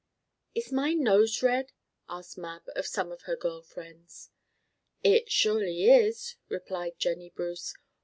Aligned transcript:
"Is 0.55 0.71
my 0.71 0.93
nose 0.93 1.43
red?" 1.43 1.73
asked 2.09 2.35
Mab 2.35 2.63
of 2.75 2.87
some 2.87 3.11
of 3.11 3.21
her 3.29 3.35
girl 3.35 3.61
friends. 3.61 4.31
"It 5.03 5.31
surely 5.31 5.91
is!" 5.91 6.37
replied 6.49 6.97
Jennie 6.97 7.29
Bruce. 7.29 7.75